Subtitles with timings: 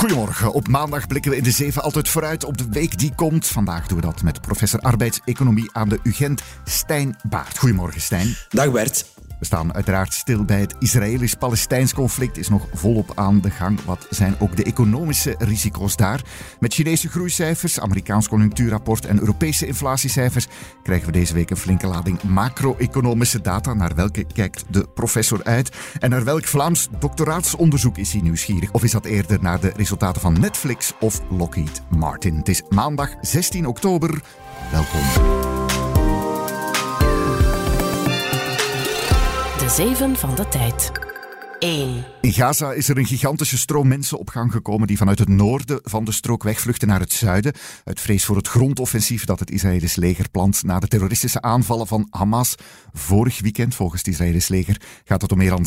[0.00, 0.52] Goedemorgen.
[0.52, 3.46] Op maandag blikken we in de zeven altijd vooruit op de week die komt.
[3.46, 7.58] Vandaag doen we dat met professor arbeidseconomie aan de UGent, Stijn Baart.
[7.58, 8.36] Goedemorgen, Stijn.
[8.48, 9.04] Dag Bert.
[9.40, 12.36] We staan uiteraard stil bij het Israëlisch-Palestijns conflict.
[12.36, 13.84] Is nog volop aan de gang.
[13.84, 16.22] Wat zijn ook de economische risico's daar?
[16.58, 20.46] Met Chinese groeicijfers, Amerikaans conjunctuurrapport en Europese inflatiecijfers
[20.82, 23.74] krijgen we deze week een flinke lading macro-economische data.
[23.74, 25.76] Naar welke kijkt de professor uit?
[25.98, 28.70] En naar welk Vlaams doctoraatsonderzoek is hij nieuwsgierig?
[28.70, 32.36] Of is dat eerder naar de resultaten van Netflix of Lockheed Martin?
[32.36, 34.20] Het is maandag 16 oktober.
[34.70, 35.59] Welkom.
[39.70, 40.92] De Zeven van de Tijd.
[41.58, 42.04] 1.
[42.20, 45.78] In Gaza is er een gigantische stroom mensen op gang gekomen die vanuit het noorden
[45.82, 47.52] van de strook wegvluchten naar het zuiden.
[47.84, 52.06] Uit vrees voor het grondoffensief dat het Israëlisch leger plant na de terroristische aanvallen van
[52.10, 52.54] Hamas.
[52.92, 55.66] Vorig weekend, volgens het Israëlisch leger, gaat het om meer dan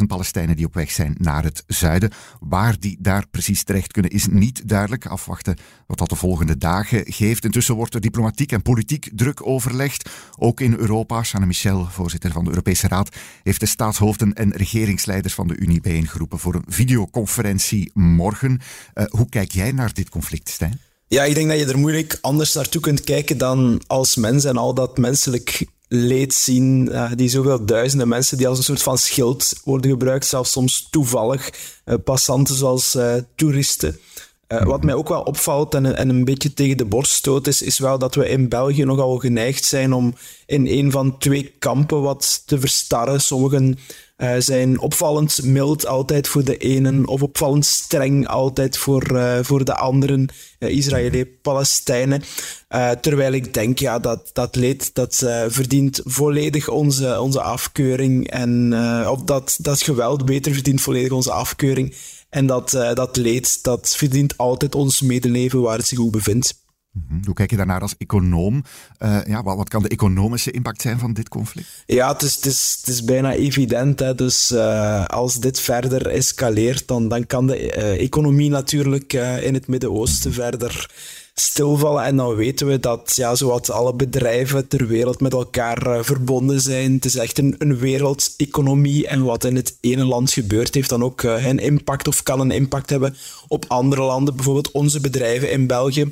[0.00, 2.10] 600.000 Palestijnen die op weg zijn naar het zuiden.
[2.40, 5.06] Waar die daar precies terecht kunnen is niet duidelijk.
[5.06, 7.44] Afwachten wat dat de volgende dagen geeft.
[7.44, 10.10] Intussen wordt er diplomatiek en politiek druk overlegd.
[10.38, 11.20] Ook in Europa.
[11.20, 15.80] Jeanne Michel, voorzitter van de Europese Raad, heeft de staatshoofden en regeringsleiders van de Unie
[15.80, 18.60] bijeengeroepen voor een videoconferentie morgen.
[18.94, 20.80] Uh, hoe kijk jij naar dit conflict, Stijn?
[21.06, 24.56] Ja, ik denk dat je er moeilijk anders naartoe kunt kijken dan als mens en
[24.56, 26.88] al dat menselijk leed zien.
[26.90, 30.88] Uh, die zoveel duizenden mensen die als een soort van schild worden gebruikt, zelfs soms
[30.90, 31.50] toevallig.
[31.84, 32.96] Uh, passanten zoals
[33.34, 33.98] toeristen.
[34.52, 37.62] Uh, wat mij ook wel opvalt en, en, een beetje tegen de borst stoot, is,
[37.62, 40.14] is wel dat we in België nogal geneigd zijn om
[40.46, 43.20] in een van twee kampen wat te verstarren.
[43.20, 43.78] Sommigen
[44.22, 49.64] uh, zijn opvallend mild altijd voor de enen of opvallend streng altijd voor, uh, voor
[49.64, 52.22] de anderen, Israëli, Palestijnen.
[53.00, 55.16] terwijl ik denk, ja, dat, dat leed dat
[55.48, 58.74] verdient volledig onze, onze afkeuring en
[59.08, 61.94] of dat, dat geweld beter verdient volledig onze afkeuring.
[62.30, 66.54] En dat, uh, dat leed, dat verdient altijd ons medeleven waar het zich ook bevindt.
[66.92, 67.24] Mhm.
[67.24, 68.64] Hoe kijk je daarnaar als econoom?
[68.98, 71.82] Uh, ja, wat, wat, kan de economische impact zijn van dit conflict?
[71.86, 73.98] Ja, het is, het is, het is bijna evident.
[73.98, 74.14] Hè.
[74.14, 79.12] Dus uh, als dit verder escaleert, dan, dan kan de economie natuurlijk
[79.42, 80.88] in het Midden-Oosten verder
[81.40, 82.04] stilvallen.
[82.04, 86.60] En dan weten we dat ja, zowat alle bedrijven ter wereld met elkaar uh, verbonden
[86.60, 86.92] zijn.
[86.92, 89.06] Het is echt een, een wereldeconomie.
[89.06, 92.40] En wat in het ene land gebeurt, heeft dan ook uh, een impact of kan
[92.40, 93.16] een impact hebben
[93.48, 94.34] op andere landen.
[94.34, 96.08] Bijvoorbeeld onze bedrijven in België.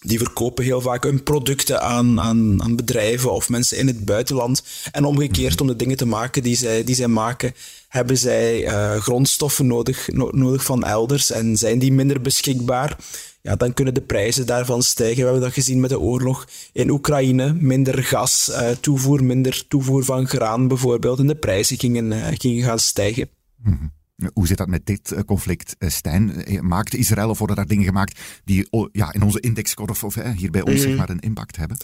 [0.00, 4.62] Die verkopen heel vaak hun producten aan, aan, aan bedrijven of mensen in het buitenland.
[4.92, 7.54] En omgekeerd, om de dingen te maken die zij, die zij maken,
[7.88, 12.96] hebben zij uh, grondstoffen nodig, no nodig van elders en zijn die minder beschikbaar
[13.42, 15.16] ja, dan kunnen de prijzen daarvan stijgen.
[15.16, 17.52] We hebben dat gezien met de oorlog in Oekraïne.
[17.52, 21.18] Minder gas uh, toevoer, minder toevoer van graan bijvoorbeeld.
[21.18, 23.28] En de prijzen gingen, uh, gingen gaan stijgen.
[23.62, 23.98] -hmm.
[24.32, 26.44] Hoe zit dat met dit eh, conflict, Stijn?
[26.60, 30.62] Maakt Israël of worden daar dingen gemaakt die ja, in onze indexkorf of hier bij
[30.62, 31.76] ons mm zeg maar, een impact hebben?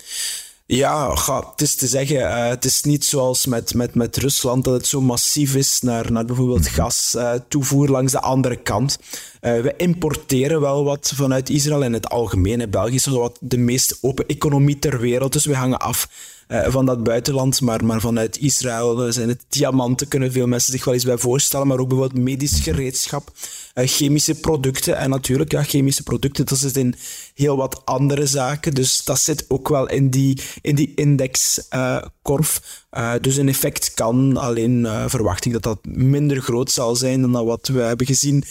[0.69, 4.65] Ja, ga, het is te zeggen, uh, het is niet zoals met, met, met Rusland
[4.65, 6.75] dat het zo massief is naar, naar bijvoorbeeld mhm.
[6.75, 8.99] gas uh, toevoer langs de andere kant.
[9.41, 12.71] Uh, we importeren wel wat vanuit Israël en het algemeen.
[12.71, 16.09] België is wat de meest open economie ter wereld, dus we hangen af
[16.49, 17.61] van dat buitenland.
[17.61, 21.67] Maar, maar vanuit Israël zijn het diamanten, kunnen veel mensen zich wel eens bij voorstellen.
[21.67, 23.31] Maar ook bijvoorbeeld medisch gereedschap,
[23.75, 24.97] uh, chemische producten.
[24.97, 26.95] En natuurlijk, ja, chemische producten, dat zit in
[27.35, 28.75] heel wat andere zaken.
[28.75, 32.85] Dus dat zit ook wel in die, in die indexkorf.
[32.97, 37.45] Uh, dus in effect kan, alleen verwacht ik dat dat minder groot zal zijn dan
[37.45, 38.45] wat we hebben gezien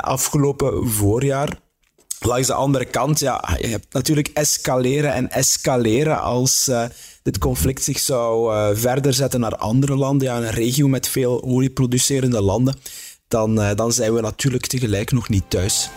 [0.00, 1.67] afgelopen voorjaar.
[2.20, 6.84] Langs de andere kant, ja, je hebt natuurlijk escaleren en escaleren als uh,
[7.22, 11.42] dit conflict zich zou uh, verder zetten naar andere landen, ja, een regio met veel
[11.42, 12.76] olieproducerende landen,
[13.28, 15.90] dan, uh, dan zijn we natuurlijk tegelijk nog niet thuis.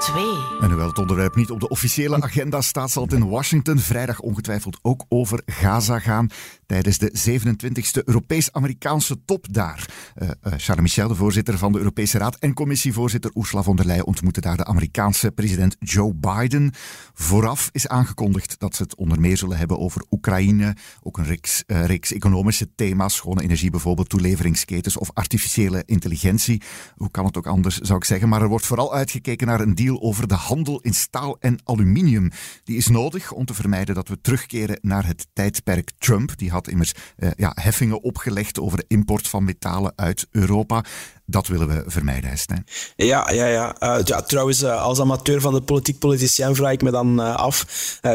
[0.00, 0.24] 2.
[0.60, 4.20] En hoewel het onderwerp niet op de officiële agenda staat, zal het in Washington vrijdag
[4.20, 6.28] ongetwijfeld ook over Gaza gaan
[6.66, 9.88] tijdens de 27e Europees-Amerikaanse top daar.
[10.22, 13.86] Uh, uh, Charles Michel, de voorzitter van de Europese Raad, en commissievoorzitter Ursula von der
[13.86, 16.72] Leyen ontmoeten daar de Amerikaanse president Joe Biden.
[17.14, 21.64] Vooraf is aangekondigd dat ze het onder meer zullen hebben over Oekraïne, ook een reeks,
[21.66, 26.62] uh, reeks economische thema's, schone energie bijvoorbeeld, toeleveringsketens of artificiële intelligentie.
[26.96, 28.28] Hoe kan het ook anders, zou ik zeggen.
[28.28, 32.30] Maar er wordt vooral uitgekeken naar een deal over de handel in staal en aluminium.
[32.64, 36.38] Die is nodig om te vermijden dat we terugkeren naar het tijdperk Trump.
[36.38, 40.84] Die had immers uh, ja, heffingen opgelegd over de import van metalen uit Europa.
[41.30, 42.66] Dat willen we vermijden, Stijn.
[42.96, 43.76] Ja, ja, ja.
[43.82, 47.34] Uh, ja trouwens, uh, als amateur van de politiek politicien vraag ik me dan uh,
[47.36, 47.66] af,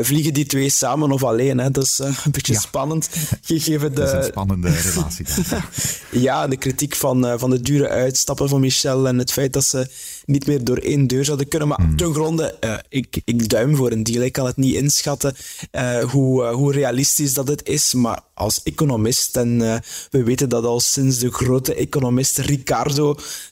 [0.01, 1.57] vliegen die twee samen of alleen?
[1.57, 1.71] Hè?
[1.71, 2.59] Dat is een beetje ja.
[2.59, 3.09] spannend.
[3.41, 4.01] Gegeven de...
[4.01, 5.25] Dat is een spannende relatie.
[6.11, 9.87] Ja, de kritiek van, van de dure uitstappen van Michel en het feit dat ze
[10.25, 11.67] niet meer door één deur zouden kunnen.
[11.67, 11.95] Maar hmm.
[11.95, 12.55] ten gronde,
[12.89, 14.23] ik, ik duim voor een deal.
[14.23, 15.35] Ik kan het niet inschatten
[16.11, 19.57] hoe, hoe realistisch dat het is, maar als economist, en
[20.09, 23.04] we weten dat al sinds de grote economist Ricardo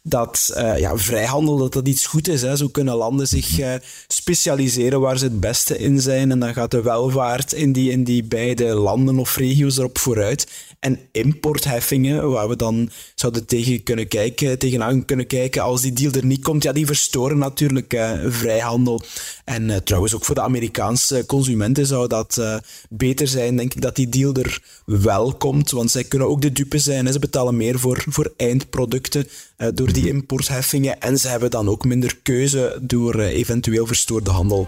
[0.04, 2.42] dat uh, ja, vrijhandel dat dat iets goed is.
[2.42, 2.56] Hè.
[2.56, 3.74] Zo kunnen landen zich uh,
[4.08, 6.32] specialiseren waar ze het beste in zijn.
[6.32, 10.48] En dan gaat de welvaart in die, in die beide landen of regio's erop vooruit.
[10.84, 16.12] En importheffingen, waar we dan zouden tegen kunnen kijken, tegenaan kunnen kijken als die deal
[16.12, 19.02] er niet komt, ja, die verstoren natuurlijk uh, vrijhandel.
[19.46, 24.10] En trouwens, ook voor de Amerikaanse consumenten zou dat beter zijn, denk ik, dat die
[24.10, 25.72] deal er wel komt.
[25.72, 27.14] Want zij kunnen ook de dupe zijn.
[27.14, 29.28] Ze betalen meer voor, voor eindproducten.
[29.64, 31.00] Eh, door die importheffingen.
[31.00, 34.68] En ze hebben dan ook minder keuze door eh, eventueel verstoorde handel.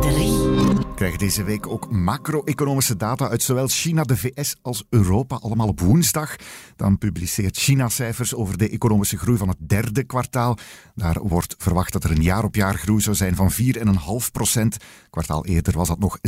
[0.00, 0.39] 3
[1.00, 5.36] krijgen deze week ook macro-economische data uit zowel China, de VS als Europa.
[5.36, 6.36] Allemaal op woensdag.
[6.76, 10.58] Dan publiceert China cijfers over de economische groei van het derde kwartaal.
[10.94, 14.76] Daar wordt verwacht dat er een jaar-op-jaar groei zou zijn van 4,5 procent.
[15.10, 16.18] Kwartaal eerder was dat nog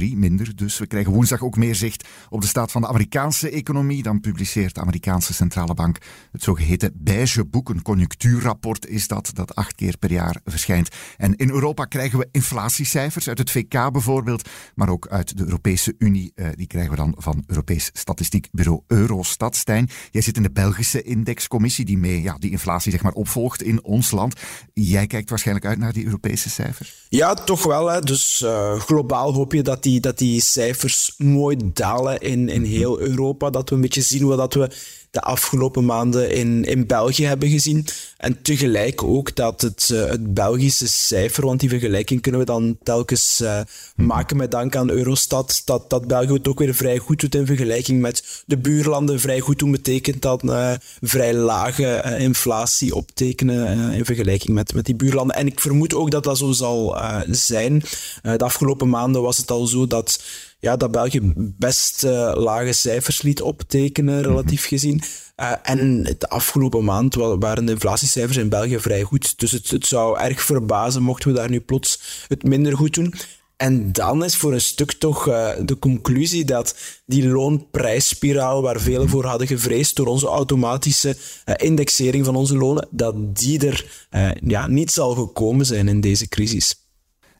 [0.00, 0.56] 6,3 minder.
[0.56, 4.02] Dus we krijgen woensdag ook meer zicht op de staat van de Amerikaanse economie.
[4.02, 5.98] Dan publiceert de Amerikaanse centrale bank
[6.32, 7.68] het zogeheten beige boek.
[7.68, 10.88] Een conjunctuurrapport is dat, dat acht keer per jaar verschijnt.
[11.16, 15.94] En in Europa krijgen we inflatiecijfers uit het VK bijvoorbeeld, maar ook uit de Europese
[15.98, 16.32] Unie.
[16.34, 19.56] Uh, die krijgen we dan van Europees Statistiekbureau Eurostat.
[19.56, 23.62] Stijn, jij zit in de Belgische indexcommissie die mee ja, die inflatie zeg maar, opvolgt
[23.62, 24.40] in ons land.
[24.72, 27.06] Jij kijkt waarschijnlijk uit naar die Europese cijfers?
[27.08, 27.90] Ja, toch wel.
[27.90, 28.00] Hè.
[28.00, 33.00] Dus uh, globaal hoop je dat die, dat die cijfers mooi dalen in, in heel
[33.00, 33.50] Europa.
[33.50, 34.70] Dat we een beetje zien wat we
[35.12, 37.86] de afgelopen maanden in, in België hebben gezien.
[38.16, 42.76] En tegelijk ook dat het, uh, het Belgische cijfer, want die vergelijking kunnen we dan
[42.82, 43.60] telkens uh,
[43.96, 47.46] maken met dank aan Eurostat, dat, dat België het ook weer vrij goed doet in
[47.46, 49.20] vergelijking met de buurlanden.
[49.20, 54.94] Vrij goed doen betekent dat uh, vrij lage inflatie optekenen in vergelijking met, met die
[54.94, 55.36] buurlanden.
[55.36, 56.96] En ik vermoed ook dat dat zo zal
[57.30, 57.82] zijn.
[58.22, 60.20] de afgelopen maanden was het al zo dat
[60.62, 64.28] ja, dat België best uh, lage cijfers liet optekenen, mhm.
[64.28, 65.02] relatief gezien.
[65.40, 69.38] Uh, en de afgelopen maand waren de inflatiecijfers in België vrij goed.
[69.38, 73.14] Dus het, het zou erg verbazen mochten we daar nu plots het minder goed doen.
[73.56, 76.76] En dan is voor een stuk toch uh, de conclusie dat
[77.06, 81.16] die loonprijsspiraal, waar velen voor hadden gevreesd door onze automatische
[81.46, 86.00] uh, indexering van onze lonen, dat die er uh, ja, niet zal gekomen zijn in
[86.00, 86.81] deze crisis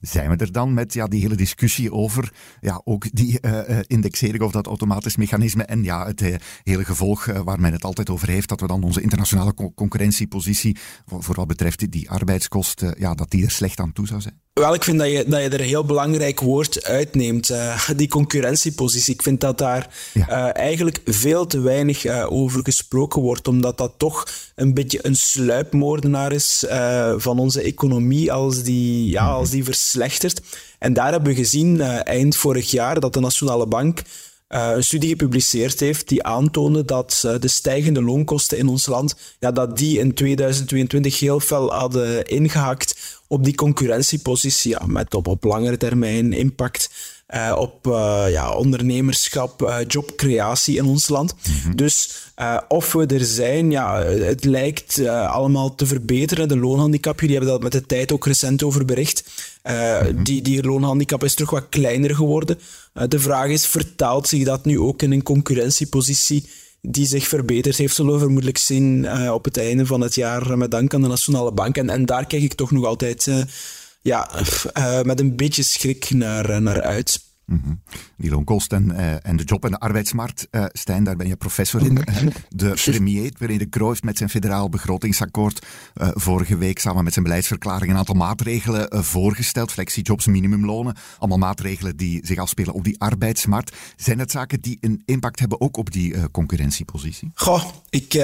[0.03, 4.43] zijn we er dan met ja, die hele discussie over ja, ook die uh, indexering
[4.43, 8.29] of dat automatisch mechanisme en ja, het uh, hele gevolg waar men het altijd over
[8.29, 10.77] heeft, dat we dan onze internationale concurrentiepositie
[11.07, 14.41] voor, voor wat betreft die arbeidskosten, ja, dat die er slecht aan toe zou zijn?
[14.53, 17.55] Wel, ik vind dat je, dat je er een heel belangrijk woord uitneemt,
[17.97, 19.15] die concurrentiepositie.
[19.15, 20.53] Ik vind dat daar ja.
[20.53, 26.65] eigenlijk veel te weinig over gesproken wordt, omdat dat toch een beetje een sluipmoordenaar is
[27.17, 29.65] van onze economie als die, ja, als die
[30.79, 34.03] En daar hebben we gezien eind vorig jaar dat de Nationale Bank
[34.49, 39.77] een studie gepubliceerd heeft die aantoonde dat de stijgende loonkosten in ons land, ja, dat
[39.77, 45.77] die in 2022 heel fel hadden ingehakt op die concurrentiepositie, ja, met op, op langere
[45.77, 46.91] termijn impact
[47.35, 51.35] uh, op uh, ja, ondernemerschap, uh, jobcreatie in ons land.
[51.35, 51.77] Mhm.
[51.77, 52.21] Dus
[52.69, 56.49] of we er zijn, ja, het lijkt allemaal te verbeteren.
[56.49, 59.25] De loonhandicap, jullie hebben dat met de tijd ook recent over bericht.
[59.63, 60.23] Mhm.
[60.23, 62.59] die, die loonhandicap is terug wat kleiner geworden.
[63.09, 66.49] de vraag is, vertaalt zich dat nu ook in een concurrentiepositie
[66.81, 70.71] die zich verbeterd heeft, zullen we vermoedelijk zien op het einde van het jaar met
[70.71, 71.77] dank aan de Nationale Bank.
[71.77, 73.29] En, en daar kijk ik toch nog altijd
[74.03, 74.31] ja,
[74.79, 77.31] uh, met een beetje schrik naar, naar uit.
[77.47, 77.81] Mm
[78.17, 80.49] Die loonkosten uh, en de job- en de arbeidsmarkt.
[80.51, 81.95] Uh, Stijn, daar ben je professor in.
[82.49, 87.91] De premier, waarin de Cruyff met zijn federaal begrotingsakkoord vorige week samen met zijn beleidsverklaring
[87.91, 89.73] een aantal maatregelen voorgesteld.
[89.73, 90.97] Flexijobs, minimumlonen.
[91.19, 93.77] Allemaal maatregelen die zich afspelen op die arbeidsmarkt.
[93.97, 97.31] Zijn het zaken die een impact hebben ook op die concurrentiepositie?
[97.35, 98.15] Goh, ik,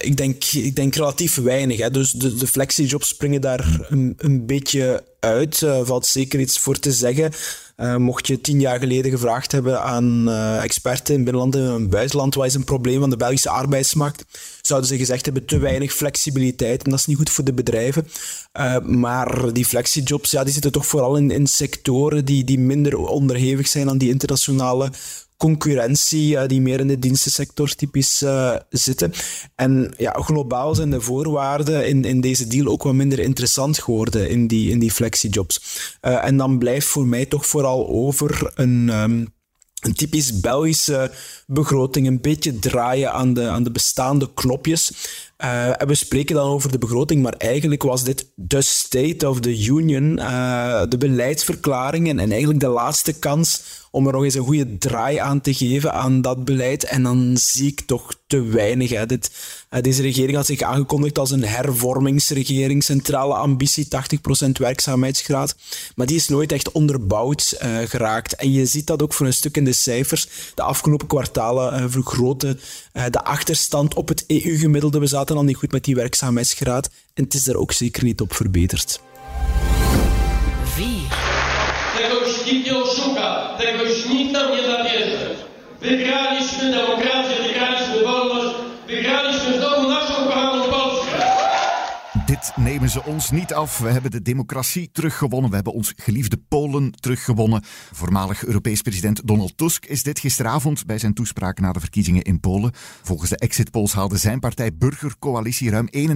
[0.00, 1.78] ik, denk, ik denk relatief weinig.
[1.78, 1.90] Hè.
[1.90, 5.58] Dus de, de flexijobs springen daar een, een beetje uit.
[5.82, 7.32] valt zeker iets voor te zeggen.
[7.96, 10.30] mocht je tien jaar geleden gevraagd hebben aan
[10.62, 14.24] experten in binnenland en buitenland, wat is een probleem van de Belgische arbeidsmarkt,
[14.60, 18.08] zouden ze gezegd hebben te weinig flexibiliteit en dat is niet goed voor de bedrijven.
[18.82, 23.68] maar die flexijobs, ja, die zitten toch vooral in, in sectoren die, die minder onderhevig
[23.68, 24.90] zijn aan die internationale
[25.36, 29.12] concurrentie die meer in de dienstensector typisch uh, zitten.
[29.54, 34.28] En ja, globaal zijn de voorwaarden in, in deze deal ook wat minder interessant geworden
[34.28, 35.60] in die, in die flexijobs.
[36.02, 38.88] Uh, en dan blijft voor mij toch vooral over een...
[38.88, 39.34] Um,
[39.80, 41.10] een typisch Belgische
[41.46, 44.92] begroting, een beetje draaien aan de, aan de bestaande knopjes.
[45.36, 49.64] En we spreken dan over de begroting, maar eigenlijk was dit de State of the
[49.64, 50.16] Union,
[50.88, 53.62] de beleidsverklaringen en eigenlijk de laatste kans
[53.96, 56.84] om er nog eens een goede draai aan te geven aan dat beleid.
[56.84, 58.90] En dan zie ik toch te weinig.
[58.90, 59.06] Hè.
[59.06, 59.30] Dit,
[59.80, 63.88] deze regering had zich aangekondigd als een hervormingsregering, centrale ambitie,
[64.46, 65.56] 80% werkzaamheidsgraad.
[65.94, 68.34] Maar die is nooit echt onderbouwd uh, geraakt.
[68.34, 70.28] En je ziet dat ook voor een stuk in de cijfers.
[70.54, 72.60] De afgelopen kwartalen uh, vergroten
[73.10, 74.98] de achterstand op het EU-gemiddelde.
[74.98, 76.90] We zaten al niet goed met die werkzaamheidsgraad.
[77.14, 79.00] En het is er ook zeker niet op verbeterd.
[82.46, 85.26] Nikt nie oszuka, tego już nikt nam nie zabierze.
[85.80, 87.36] Wygraliśmy demokrację,
[92.54, 93.78] Nemen ze ons niet af.
[93.78, 95.48] We hebben de democratie teruggewonnen.
[95.48, 97.62] We hebben ons geliefde Polen teruggewonnen.
[97.92, 102.40] Voormalig Europees president Donald Tusk is dit gisteravond bij zijn toespraak na de verkiezingen in
[102.40, 102.72] Polen.
[103.02, 106.08] Volgens de exit polls haalde zijn partij Burgercoalitie ruim 31%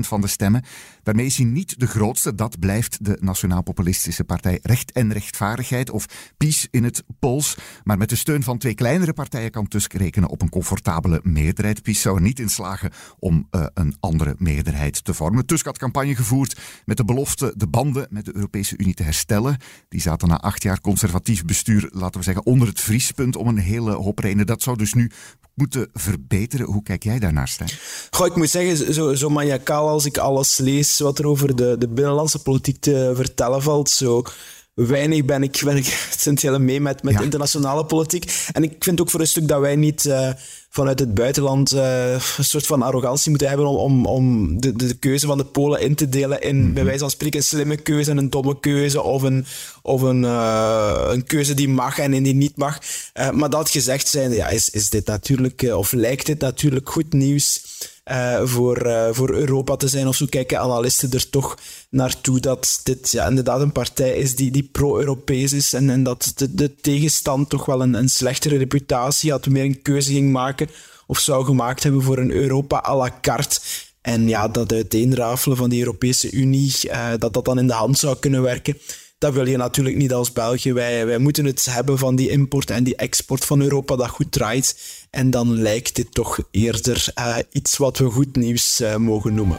[0.00, 0.64] van de stemmen.
[1.02, 2.34] Daarmee is hij niet de grootste.
[2.34, 7.56] Dat blijft de nationaal-populistische partij Recht en Rechtvaardigheid, of PiS in het Pools.
[7.84, 11.82] Maar met de steun van twee kleinere partijen kan Tusk rekenen op een comfortabele meerderheid.
[11.82, 15.46] PiS zou er niet in slagen om uh, een andere meerderheid te vormen.
[15.46, 19.56] Tusk had campagne gevoerd met de belofte de banden met de Europese Unie te herstellen.
[19.88, 23.58] Die zaten na acht jaar conservatief bestuur, laten we zeggen, onder het vriespunt om een
[23.58, 24.46] hele hoop redenen.
[24.46, 25.10] Dat zou dus nu
[25.54, 26.66] moeten verbeteren.
[26.66, 27.70] Hoe kijk jij daarnaar, Stijn?
[28.10, 31.76] Goh, ik moet zeggen, zo, zo maniacaal als ik alles lees wat er over de,
[31.78, 34.22] de binnenlandse politiek te vertellen valt, zo
[34.74, 38.48] weinig ben ik, ben ik mee met, met internationale politiek.
[38.52, 40.30] En ik vind ook voor een stuk dat wij niet uh,
[40.74, 44.94] vanuit het buitenland uh, een soort van arrogantie moeten hebben om, om, om de, de
[44.94, 46.74] keuze van de Polen in te delen in, mm -hmm.
[46.74, 49.46] bij wijze van spreken, een slimme keuze en een domme keuze, of een,
[49.82, 52.78] of een, uh, een keuze die mag en die niet mag.
[53.32, 57.60] maar dat gezegd zijn, ja, is, is dit natuurlijk, of lijkt dit natuurlijk goed nieuws
[58.10, 60.08] uh, voor, uh, voor Europa te zijn.
[60.08, 61.58] Of zo kijken analisten er toch
[61.90, 66.32] naartoe dat dit ja, inderdaad een partij is die, die pro-Europees is en, en dat
[66.36, 70.61] de, de tegenstand toch wel een, een slechtere reputatie had, meer een keuze ging maken
[71.06, 73.60] of zou gemaakt hebben voor een Europa à la carte.
[74.00, 77.98] En ja, dat uiteenrafelen van die Europese Unie, uh, dat dat dan in de hand
[77.98, 78.76] zou kunnen werken
[79.22, 80.72] dat wil je natuurlijk niet als België.
[80.72, 84.32] Wij, wij moeten het hebben van die import en die export van Europa dat goed
[84.32, 84.76] draait.
[85.10, 89.58] En dan lijkt dit toch eerder uh, iets wat we goed nieuws uh, mogen noemen.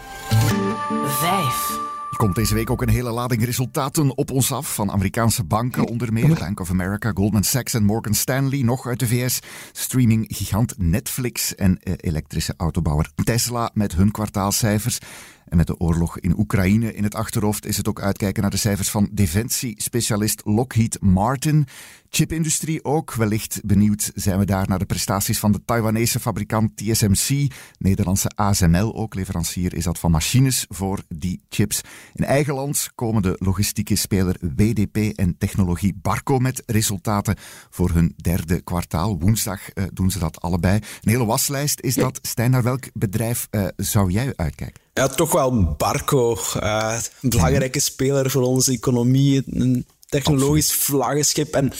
[1.05, 1.92] Vijf.
[2.13, 4.75] Er komt deze week ook een hele lading resultaten op ons af.
[4.75, 6.37] Van Amerikaanse banken onder meer.
[6.39, 8.61] Bank of America, Goldman Sachs en Morgan Stanley.
[8.61, 9.39] Nog uit de VS.
[9.71, 14.97] Streaming-gigant Netflix en uh, elektrische autobouwer Tesla met hun kwartaalcijfers.
[15.45, 18.57] En met de oorlog in Oekraïne in het achterhoofd is het ook uitkijken naar de
[18.57, 21.67] cijfers van defensiespecialist Lockheed Martin.
[22.09, 23.13] Chipindustrie ook.
[23.13, 27.51] Wellicht benieuwd zijn we daar naar de prestaties van de Taiwanese fabrikant TSMC.
[27.77, 29.15] Nederlandse ASML ook.
[29.15, 31.81] Leverancier is dat van machines voor die chips.
[32.13, 37.35] In eigen land komen de logistieke speler WDP en technologie Barco met resultaten
[37.69, 39.19] voor hun derde kwartaal.
[39.19, 40.75] Woensdag uh, doen ze dat allebei.
[40.75, 42.19] Een hele waslijst is dat.
[42.21, 44.82] Stijn, naar welk bedrijf uh, zou jij uitkijken?
[44.93, 46.37] Ja, toch wel Barco.
[46.63, 49.43] Uh, een belangrijke speler voor onze economie.
[49.49, 51.53] Een technologisch vlaggenschip.
[51.53, 51.71] En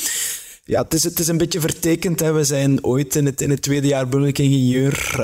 [0.65, 2.19] ja, het is, het is een beetje vertekend.
[2.19, 2.31] Hè.
[2.31, 5.17] We zijn ooit in het, in het tweede jaar burgerlijk ingenieur uh,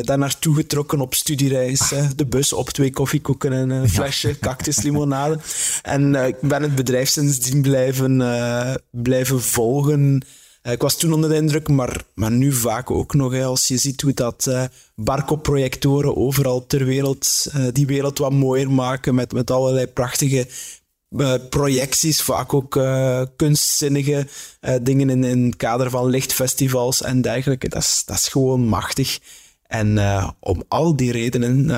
[0.00, 1.90] daar naartoe getrokken op studiereis.
[1.90, 2.14] Hè.
[2.14, 5.38] De bus op twee koffiekoeken en een flesje cactuslimonade.
[5.82, 10.22] En uh, ik ben het bedrijf sindsdien blijven, uh, blijven volgen.
[10.72, 13.32] Ik was toen onder de indruk, maar, maar nu vaak ook nog.
[13.32, 14.50] Hè, als je ziet hoe dat
[14.94, 20.46] Barco-projectoren overal ter wereld die wereld wat mooier maken met, met allerlei prachtige
[21.10, 24.26] uh, projecties, vaak ook uh, kunstzinnige
[24.60, 27.68] uh, dingen in, in het kader van lichtfestivals en dergelijke.
[27.68, 29.18] Dat is, dat is gewoon machtig.
[29.62, 29.98] En
[30.40, 31.70] om al die redenen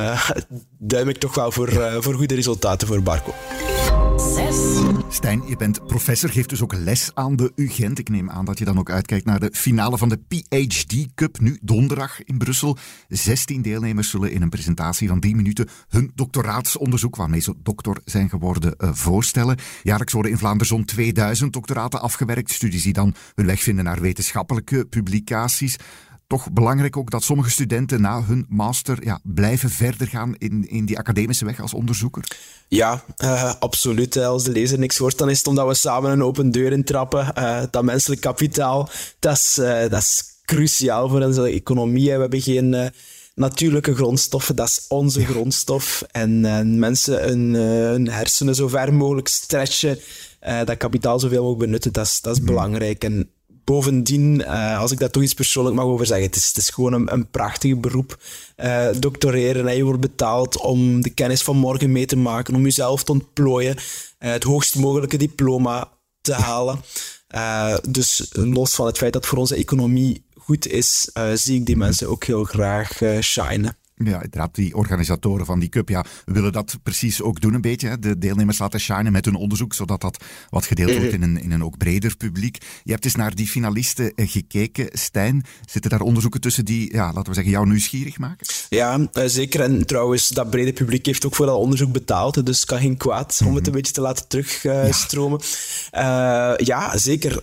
[0.79, 3.35] duim ik toch wel voor, voor goede resultaten voor Barco.
[4.35, 4.90] Zes.
[5.13, 7.99] Stijn, je bent professor, geeft dus ook les aan de UGent.
[7.99, 11.41] Ik neem aan dat je dan ook uitkijkt naar de finale van de PhD Cup,
[11.41, 12.77] nu donderdag in Brussel.
[13.09, 18.29] 16 deelnemers zullen in een presentatie van 10 minuten hun doctoraatsonderzoek, waarmee ze doctor zijn
[18.29, 19.59] geworden, uh, voorstellen.
[19.83, 24.01] Jaarlijks worden in Vlaanderen zo'n 2000 doctoraten afgewerkt, studies die dan hun weg vinden naar
[24.01, 25.77] wetenschappelijke publicaties
[26.31, 30.85] toch belangrijk ook dat sommige studenten na hun master ja, blijven verder gaan in, in
[30.85, 32.25] die academische weg als onderzoeker?
[32.69, 34.17] Ja, uh, absoluut.
[34.17, 37.33] Als de lezer niks hoort, dan is het omdat we samen een open deur intrappen.
[37.39, 42.13] Uh, dat menselijk kapitaal, dat is, uh, dat is cruciaal voor onze economie.
[42.15, 42.93] We hebben geen
[43.35, 46.03] natuurlijke grondstoffen, dat is onze grondstof.
[46.11, 49.99] En mensen hun, hun, hersenen zo ver mogelijk stretchen,
[50.65, 52.47] dat kapitaal zoveel mogelijk benutten, dat is, dat is mm.
[52.47, 53.05] belangrijk.
[53.05, 53.31] En
[53.71, 56.69] Bovendien, uh, als ik daar toch iets persoonlijk mag over zeggen, het is, het is
[56.69, 58.23] gewoon een, prachtig beroep.
[58.57, 62.63] Uh, doctoreren, en je wordt betaald om de kennis van morgen mee te maken, om
[62.63, 65.89] jezelf te ontplooien, uh, het hoogst mogelijke diploma
[66.21, 66.81] te halen.
[67.89, 72.09] dus los van het feit dat voor onze economie goed is, zie ik die mensen
[72.09, 73.80] ook heel graag shinen.
[74.05, 77.89] Ja, uiteraard, die organisatoren van die cup, ja, willen dat precies ook doen een beetje.
[77.89, 77.99] Hè?
[77.99, 81.51] De deelnemers laten shinen met hun onderzoek, zodat dat wat gedeeld wordt in een, in
[81.51, 82.59] een ook breder publiek.
[82.85, 85.45] Je hebt eens naar die finalisten eh, gekeken, Stijn.
[85.65, 88.47] Zitten daar onderzoeken tussen die, ja, laten we zeggen, jou nieuwsgierig maken?
[88.69, 89.61] Ja, eh, zeker.
[89.61, 92.97] En trouwens, dat brede publiek heeft ook voor dat onderzoek betaald, dus het kan geen
[92.97, 93.67] kwaad om het mhm.
[93.67, 95.41] een beetje te laten terugstromen.
[95.91, 96.53] ja.
[96.53, 96.99] Uh, ja.
[96.99, 97.39] zeker.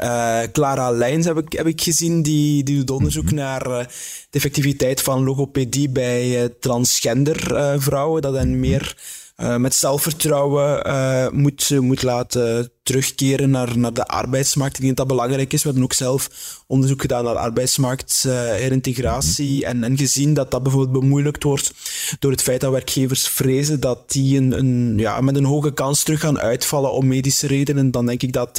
[0.51, 3.35] Clara Lijns heb ik, heb ik gezien, die, die doet onderzoek mhm.
[3.35, 3.87] naar de
[4.29, 8.95] effectiviteit van logopedie bij transgender uh, vrouwen, dat hen meer
[9.37, 14.75] uh, met zelfvertrouwen uh, moet, moet laten terugkeren naar, naar de arbeidsmarkt.
[14.75, 15.63] Ik denk dat dat belangrijk is.
[15.63, 16.29] We hebben ook zelf
[16.67, 21.73] onderzoek gedaan naar arbeidsmarktherintegratie en, en gezien dat dat bijvoorbeeld bemoeilijkt wordt
[22.19, 26.03] door het feit dat werkgevers vrezen dat die een, een, ja, met een hoge kans
[26.03, 27.91] terug gaan uitvallen om medische redenen.
[27.91, 28.57] Dan denk ik dat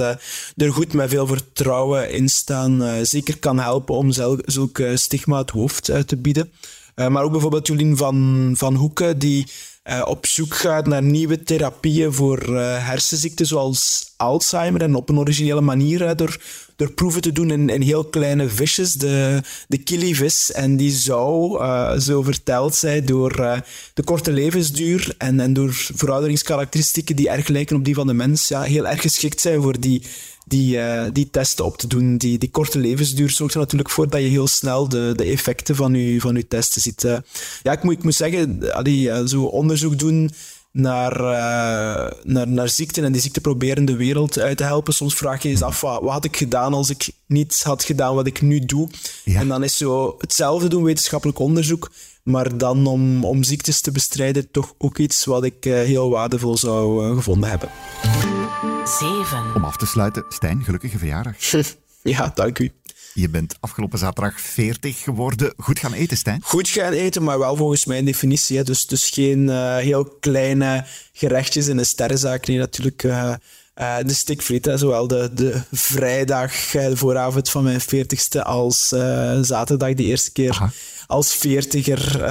[0.57, 4.13] er goed met veel vertrouwen in staan zeker kan helpen om
[4.45, 6.51] zulke stigma het hoofd uit te bieden.
[6.99, 9.47] Uh, maar ook bijvoorbeeld Jolien van, van Hoeken, die
[9.91, 14.83] uh, op zoek gaat naar nieuwe therapieën voor uh, hersenziekten zoals Alzheimer.
[14.83, 16.41] En op een originele manier door,
[16.77, 20.53] door proeven te doen in, in heel kleine visjes, de, de kilivis.
[20.53, 21.59] En die zou,
[22.01, 23.63] zo verteld zijn, door
[23.95, 28.49] de korte levensduur en, en door verouderingskarakteristieken die erg lijken op die van de mens,
[28.49, 30.03] ja, heel erg geschikt zijn voor die
[30.49, 32.17] die, uh, die testen op te doen.
[32.17, 35.77] Die, die korte levensduur zorgt er natuurlijk voor dat je heel snel de, de effecten
[35.77, 37.05] van je, van je testen ziet.
[37.05, 37.17] Uh,
[37.63, 40.31] ja, ik moet, ik moet zeggen, allee, uh, zo onderzoek doen
[40.73, 41.21] naar,
[42.23, 44.95] naar, naar ziekten en die ziekte proberen de wereld uit te helpen.
[44.95, 48.15] Soms vraag je je af, wat, wat had ik gedaan als ik niet had gedaan
[48.15, 48.89] wat ik nu doe?
[49.25, 49.41] Ja.
[49.41, 51.91] En dan is zo hetzelfde doen, wetenschappelijk onderzoek,
[52.23, 57.15] maar dan om, om ziektes te bestrijden toch ook iets wat ik heel waardevol zou
[57.15, 57.69] gevonden hebben.
[58.89, 59.55] 7.
[59.55, 61.35] Om af te sluiten, Stijn, gelukkige verjaardag.
[62.03, 62.73] ja, dank u.
[63.15, 65.55] Je bent afgelopen zaterdag 40 geworden.
[65.57, 66.41] Goed gaan eten, Stijn?
[66.43, 68.57] Goed gaan eten, maar wel volgens mijn definitie.
[68.57, 68.63] Hè.
[68.63, 72.47] Dus, dus geen uh, heel kleine gerechtjes in een sterrenzaak.
[72.47, 73.35] Nee, natuurlijk uh,
[73.81, 74.71] uh, de stikfriet.
[74.75, 78.89] Zowel de, de vrijdag, de vooravond van mijn 40ste, als
[79.41, 80.51] zaterdag de eerste keer.
[80.51, 80.71] Aha
[81.09, 82.23] als veertiger uh,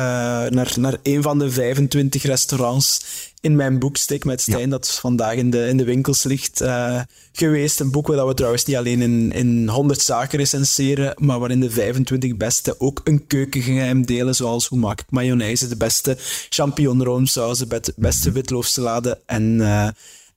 [0.49, 3.01] naar, naar een van de 25 restaurants
[3.41, 7.01] in mijn boek Stik met Stijn, dat vandaag in de, in de winkels ligt, uh,
[7.31, 7.79] geweest.
[7.79, 11.69] Een boek waar we trouwens niet alleen in, in 100 zaken recenseren, maar waarin de
[11.69, 16.17] 25 beste ook een keukengeheim delen, zoals hoe maak ik mayonaise, de beste
[16.49, 18.38] champignonroomsaus, de beste mhm.
[18.38, 19.88] witloofsalade en, uh,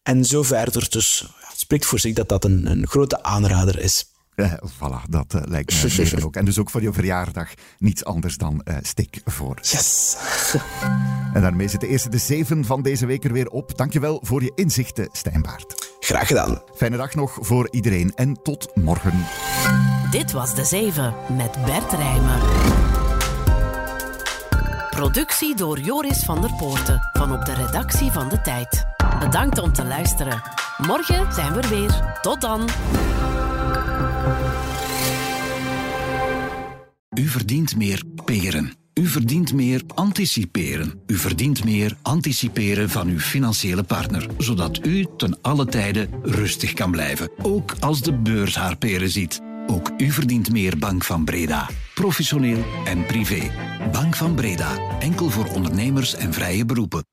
[0.03, 0.91] en zo verder.
[0.91, 4.09] Dus het spreekt voor zich dat dat een, een grote aanrader is.
[4.37, 6.37] Uh, voilà, dat uh, lijkt me ook.
[6.37, 9.59] En dus ook voor je verjaardag niets anders dan uh, stik voor.
[9.63, 10.17] Yes!
[11.35, 13.79] en daarmee zit de eerste de zeven van deze week er weer op.
[13.79, 15.95] Dankjewel voor je inzichten, Stijnbaard.
[16.01, 16.63] Graag gedaan.
[16.75, 19.27] Fijne dag nog voor iedereen en tot morgen.
[20.11, 22.41] Dit was de zeven met Bert Rijmen.
[24.91, 28.90] Productie door Joris van der Poorten van op de redactie van De Tijd.
[29.21, 30.43] Bedankt om te luisteren.
[30.87, 32.19] Morgen zijn we er weer.
[32.23, 32.69] Tot dan.
[37.15, 38.73] U verdient meer peren.
[38.95, 41.01] U verdient meer anticiperen.
[41.07, 46.91] U verdient meer anticiperen van uw financiële partner, zodat u ten alle tijde rustig kan
[46.91, 49.41] blijven, ook als de beurs haar peren ziet.
[49.67, 51.69] Ook u verdient meer Bank van Breda.
[51.95, 53.51] Professioneel en privé.
[53.93, 54.99] Bank van Breda.
[55.01, 57.05] Enkel voor ondernemers en vrije beroepen.